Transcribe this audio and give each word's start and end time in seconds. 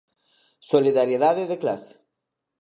Solidariedade 0.71 1.43
de 1.51 1.57
clase. 1.63 1.93